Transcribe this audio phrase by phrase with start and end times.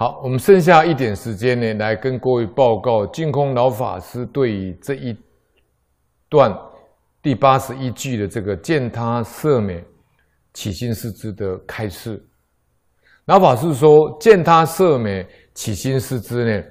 [0.00, 5.12] 好，我们剩下一点时间呢，来跟各位报告净空老法师对于这一
[6.28, 6.56] 段
[7.20, 9.84] 第八十一句的这个见他色美，
[10.54, 12.24] 起心识之的开示。
[13.24, 16.64] 老法师说：“见他色美，起心识之呢，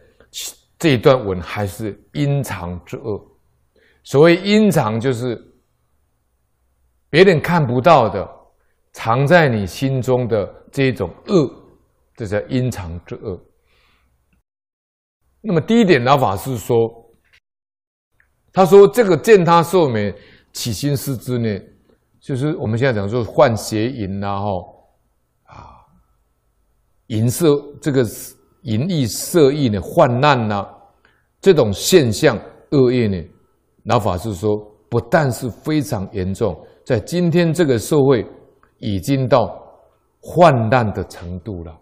[0.80, 3.22] 这一段文还是阴藏之恶。
[4.06, 5.38] 所谓阴藏，就是
[7.10, 8.26] 别人看不到的，
[8.94, 11.54] 藏在你心中的这种恶。”
[12.18, 13.40] 这叫阴藏之恶。
[15.40, 16.76] 那么第一点，老法师说，
[18.52, 20.14] 他说这个见他受美，
[20.52, 21.62] 起心思之呢，
[22.20, 24.84] 就是我们现在讲说幻邪淫呐，吼
[25.44, 25.78] 啊，
[27.06, 28.04] 淫色这个
[28.64, 30.68] 淫逸色艺呢，患难呐，
[31.40, 32.38] 这种现象
[32.72, 33.24] 恶业呢，
[33.84, 34.58] 老法师说，
[34.90, 38.28] 不但是非常严重，在今天这个社会
[38.80, 39.56] 已经到
[40.20, 41.80] 患难的程度了。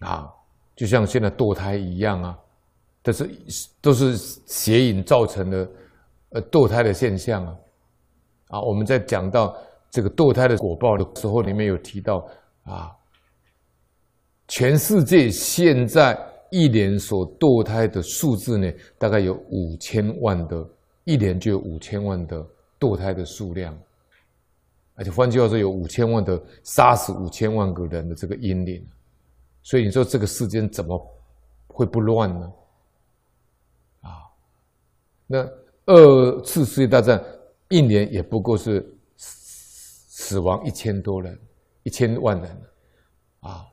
[0.00, 0.30] 啊，
[0.76, 2.38] 就像现在堕胎一样啊，
[3.02, 3.30] 都是
[3.80, 5.68] 都是邪淫造成的，
[6.30, 7.56] 呃，堕胎的现象啊。
[8.48, 9.56] 啊，我们在讲到
[9.90, 12.26] 这个堕胎的果报的时候，里面有提到
[12.64, 12.92] 啊，
[14.48, 16.18] 全世界现在
[16.50, 20.68] 一年所堕胎的数字呢，大概有五千万的，
[21.04, 22.46] 一年就有五千万的
[22.78, 23.76] 堕胎的数量，
[24.94, 28.86] 而且换句话说，有五千万的杀死五千万个人的这个阴灵。
[29.64, 30.96] 所以你说这个世间怎么
[31.68, 32.52] 会不乱呢？
[34.02, 34.10] 啊，
[35.26, 35.38] 那
[35.86, 37.20] 二次世界大战
[37.70, 41.36] 一年也不过是死亡一千多人，
[41.82, 42.62] 一千万人，
[43.40, 43.66] 啊，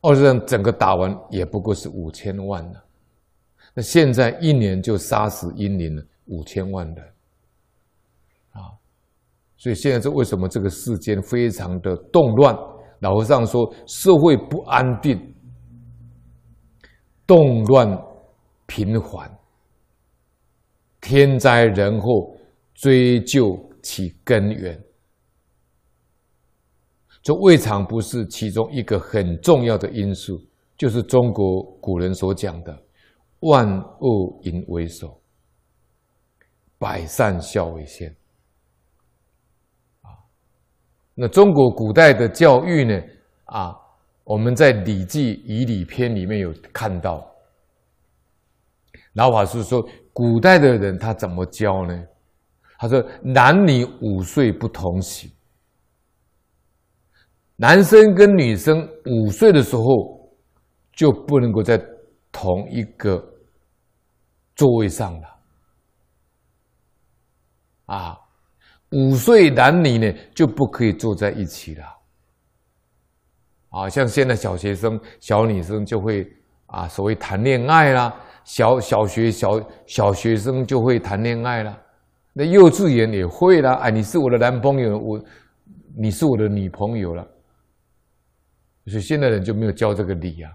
[0.00, 2.84] 二战整个打完也不过是五千万了，
[3.74, 7.04] 那现在一年就杀死英灵了五千万人，
[8.50, 8.74] 啊，
[9.56, 12.73] 所以现在这为什么这个世间非常的动乱？
[13.04, 15.34] 老和尚说：“社会不安定，
[17.26, 17.86] 动乱
[18.64, 19.30] 频繁，
[21.02, 22.34] 天灾人祸
[22.72, 24.82] 追究其根源，
[27.22, 30.40] 这未尝不是其中一个很重要的因素。
[30.78, 32.82] 就是中国古人所讲的
[33.40, 33.68] ‘万
[34.00, 35.20] 恶淫为首，
[36.78, 38.10] 百善孝为先’。”
[41.16, 43.00] 那中国古代的教育呢？
[43.44, 43.72] 啊，
[44.24, 47.24] 我们在《礼记·仪礼篇》里面有看到，
[49.12, 49.80] 老法师说，
[50.12, 52.04] 古代的人他怎么教呢？
[52.78, 55.30] 他说：“男女五岁不同行，
[57.54, 59.82] 男生跟女生五岁的时候
[60.92, 61.80] 就不能够在
[62.32, 63.24] 同一个
[64.56, 65.28] 座位上了。”
[67.94, 68.23] 啊。
[68.94, 71.84] 五岁男女呢就不可以坐在一起了，
[73.70, 76.30] 啊，像现在小学生、小女生就会
[76.66, 81.76] 啊，所谓谈恋爱啦，小小学小小学生就会谈恋爱啦，
[82.32, 85.24] 那幼稚园也会啦，哎，你是我的男朋友，我
[85.96, 87.26] 你是我的女朋友了，
[88.86, 90.52] 所以现在人就没有教这个理啊，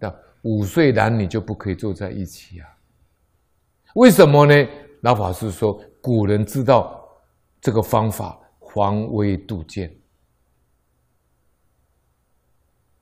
[0.00, 2.66] 那五岁男女就不可以坐在一起啊？
[3.94, 4.68] 为什么呢？
[5.02, 7.05] 老法师说，古人知道。
[7.60, 8.38] 这个方法
[8.74, 9.90] 防微杜渐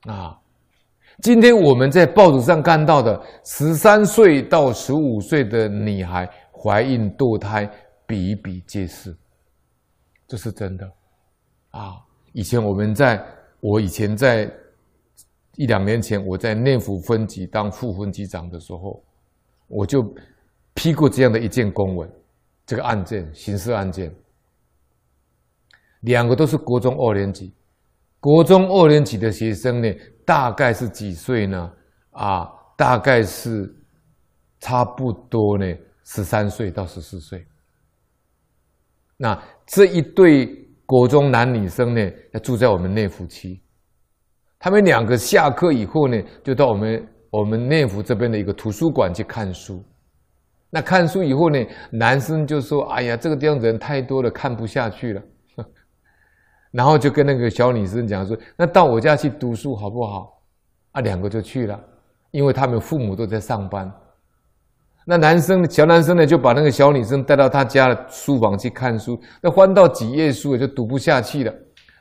[0.07, 0.39] 啊！
[1.23, 7.71] 今天我们在报纸上看到的十三岁到十五岁的女孩怀孕堕胎，
[8.07, 9.17] 比比皆是，
[10.27, 10.91] 这是真的
[11.71, 12.03] 啊！
[12.33, 13.25] 以前我们在，
[13.61, 14.53] 我以前在
[15.57, 19.03] 一两年前，我在内府分局当副分局长的时候，
[19.69, 20.03] 我就
[20.75, 22.11] 批过这样的一件公文，
[22.67, 24.13] 这个案件，刑事案件。
[26.05, 27.53] 两个都是国中二年级，
[28.21, 29.95] 国中二年级的学生呢，
[30.25, 31.71] 大概是几岁呢？
[32.13, 33.75] 啊，大概是
[34.61, 35.67] 差不多呢，
[36.05, 37.47] 十三岁到十四岁。
[39.17, 40.47] 那这一对
[40.87, 43.61] 国中男女生呢，要住在我们内府区。
[44.59, 49.85] 他们两个下课以后呢，就到我们我们内府这边的一个图书馆去看书。
[50.71, 51.59] 那看书以后呢，
[51.91, 55.23] 男生就说：“哎呀，这个地方人太多了，看不下去了。”
[56.75, 60.43] 然后就跟那个小女生讲说：“那到我家去读书好不好？”
[60.91, 61.81] 啊，两个就去了，
[62.33, 63.89] 因为他们父母都在上班。
[65.07, 69.17] 那男生小男生呢，就把那个小女生带到他家的书房去看书。
[69.41, 71.55] 那翻到几页书，也就读不下去了。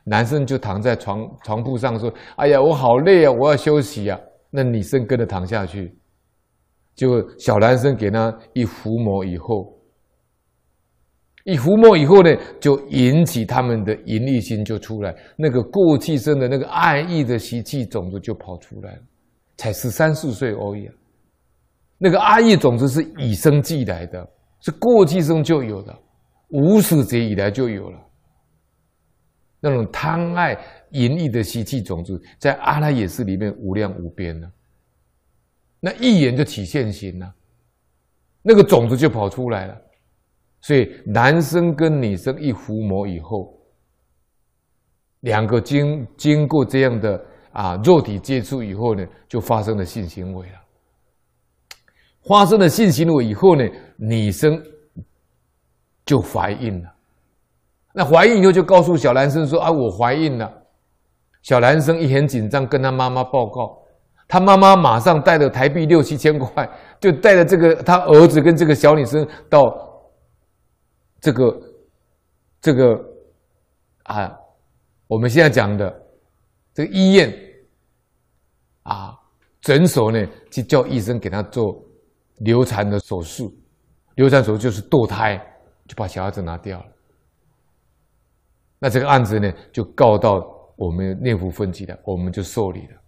[0.05, 5.95] 男生就躺在床床铺上说：“哎呀，我好累啊，我要休息啊。”那女生跟着躺下去，
[6.95, 9.73] 就小男生给他一抚摸以后，
[11.43, 19.01] 一伏魔以后呢，就引起他们的淫欲心就出来，那个过去生的那个爱意的习气种子就跑出来了，
[19.57, 20.89] 才十三四岁而已。
[21.97, 24.25] 那个爱意种子是与生俱来的，
[24.61, 25.93] 是过去生就有的，
[26.49, 27.99] 无始劫以来就有了。
[29.59, 30.57] 那种贪爱
[30.91, 34.49] 淫欲的习气种子，在阿赖耶识里面无量无边呢。
[35.81, 37.33] 那一眼就起现行了，
[38.41, 39.81] 那个种子就跑出来了。
[40.65, 43.53] 所以，男生跟女生一伏魔以后，
[45.19, 47.21] 两个经经过这样的
[47.51, 50.53] 啊肉体接触以后呢，就发生了性行为了。
[52.21, 54.57] 发生了性行为以后呢，女生
[56.05, 56.89] 就怀孕了。
[57.93, 60.49] 那怀孕以后就告诉小男生说：“啊，我怀孕了。”
[61.43, 63.79] 小男生一很紧张，跟他妈妈报告，
[64.29, 66.69] 他妈妈马上带着台币六七千块，
[67.01, 69.91] 就带着这个他儿子跟这个小女生到。
[71.23, 71.61] 这个，
[72.59, 73.01] 这个，
[74.03, 74.37] 啊，
[75.07, 76.05] 我们现在讲的
[76.73, 77.33] 这个医院，
[78.81, 79.17] 啊，
[79.61, 81.81] 诊所呢，去叫医生给他做
[82.39, 83.55] 流产的手术，
[84.15, 85.41] 流产手术就是堕胎，
[85.87, 86.85] 就把小孩子拿掉了。
[88.77, 93.01] 那这个案子呢，就告到我们念佛分局了，我们就受理了。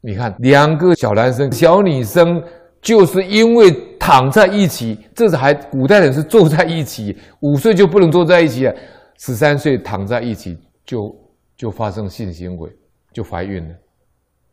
[0.00, 2.42] 你看，两个小男生、小女生。
[2.86, 3.68] 就是因为
[3.98, 8.72] 躺在一起，这是还古代人是坐在一起，五岁就不能坐在一起啊，
[9.18, 11.12] 十三岁躺在一起就
[11.56, 12.70] 就发生性行为，
[13.12, 13.74] 就怀孕了。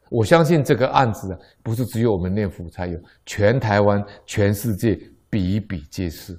[0.09, 4.99] 我相信这个案子啊，不是只有我们念佛才有，全台湾、全世界
[5.29, 6.35] 比比皆是，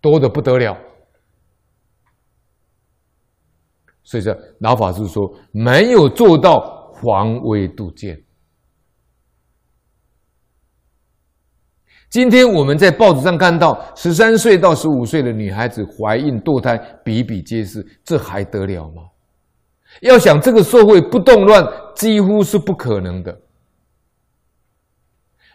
[0.00, 0.76] 多得不得了。
[4.02, 8.20] 所以说，老法师说没有做到防微杜渐。
[12.10, 19.02] 今天我们在报纸上看到十三岁到十五岁的女孩子怀孕堕胎比比皆是，这还得了吗？
[20.00, 23.38] 要想这个社会不动乱，几乎是不可能的。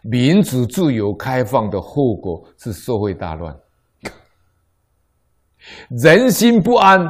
[0.04, 3.58] 民主自由开放的后果是社会大乱，
[5.90, 7.10] 人心不安。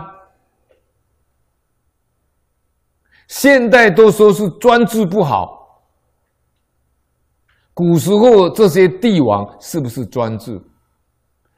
[3.28, 5.63] 现代都说是专制不好。
[7.74, 10.62] 古时候这些帝王是不是专制？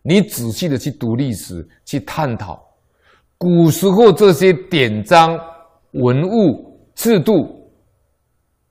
[0.02, 2.64] 你仔细的去读历史，去探讨
[3.38, 5.38] 古时候这些典章、
[5.94, 7.70] 文物、制度，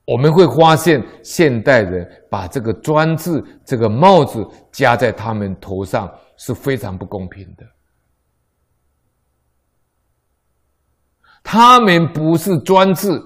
[0.05, 7.65] 我们会发现现代人把这个专制这个帽子加在他们头上是非常不公平的。
[11.43, 13.21] 他们不是专制，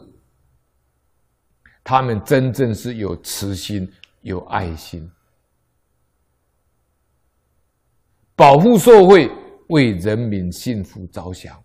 [1.84, 3.90] 他们真正是有慈心。
[4.22, 5.10] 有爱心，
[8.36, 9.30] 保护社会，
[9.68, 11.62] 为人民幸福着想。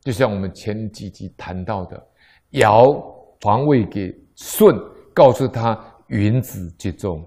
[0.00, 2.08] 就像我们前几集谈到的，
[2.50, 2.92] 尧
[3.40, 4.74] 传位给舜，
[5.14, 5.78] 告诉他
[6.08, 7.24] 云子接踵。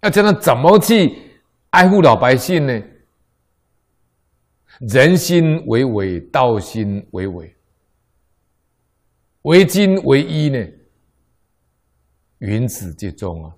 [0.00, 1.16] 要叫他怎么去
[1.70, 2.82] 爱护老百姓呢？
[4.80, 7.56] 人心为伪，道心为伪，
[9.42, 10.64] 为金为一呢？
[12.38, 13.54] 云子接踵啊，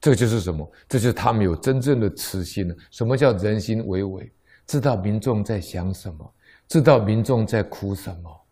[0.00, 0.68] 这就是什么？
[0.88, 2.76] 这就是他们有真正的慈心了。
[2.90, 4.32] 什么叫人心为伪？
[4.66, 6.34] 知道民众在想什么，
[6.66, 8.46] 知道民众在苦什么，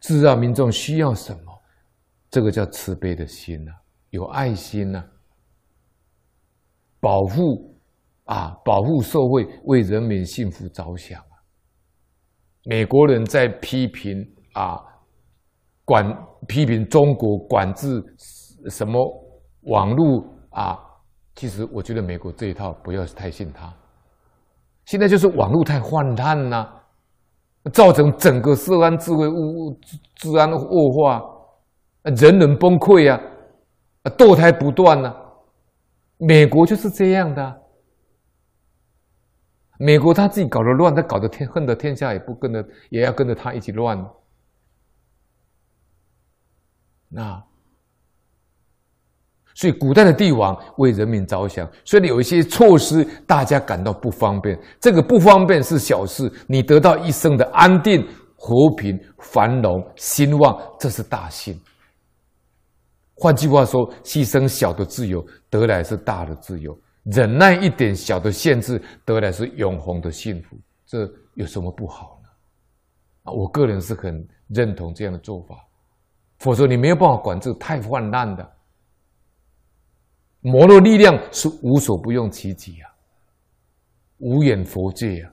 [0.00, 1.62] 知道民众需要什么，
[2.30, 3.72] 这个叫慈悲的心呐，
[4.10, 5.02] 有爱心呐，
[7.00, 7.80] 保护
[8.24, 11.38] 啊，保护社会，为人民幸福着想啊。
[12.64, 14.84] 美国人在批评啊。
[15.84, 16.14] 管
[16.46, 18.02] 批评中国管制
[18.68, 19.00] 什么
[19.62, 20.78] 网络啊？
[21.34, 23.72] 其实我觉得美国这一套不要太信他。
[24.84, 26.82] 现在就是网络太泛滥了，
[27.72, 29.78] 造成整个社会治安物
[30.14, 31.22] 治安恶化，
[32.02, 33.20] 人人崩溃呀，
[34.16, 35.14] 堕胎不断呐。
[36.16, 37.62] 美国就是这样的。
[39.78, 43.96] 美国他自己搞得乱，他搞得天恨得天下也不跟着，也要跟着他一起乱。
[47.08, 47.42] 那，
[49.54, 61.58] 所以古代的帝王为人民着想，所以有一些措施大家感到不方便，这个不方便是小事，你得到一生的安定、和平、繁荣、兴旺，这是大幸。
[63.14, 66.72] 换句话说，牺牲小的自由，得来是大的自由；
[67.02, 70.56] 忍耐一点小的限制，得来是永恒的幸福。
[70.86, 72.28] 这有什么不好呢？
[73.24, 75.56] 啊，我个人是很认同这样的做法。
[76.38, 78.52] 否则你没有办法管制太泛滥的。
[80.40, 82.90] 魔的力量是无所不用其极啊，
[84.18, 85.32] 无眼佛界啊。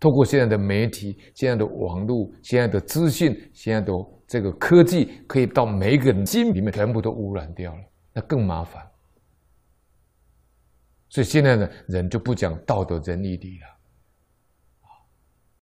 [0.00, 3.92] 透过现在的媒体、现在的网络、现在的资讯、现在的
[4.28, 8.80] 这个科技，可以到每一个人心里面全部都污染掉了，那更麻烦。
[11.08, 13.77] 所以现在呢，人就不讲道德仁义礼了。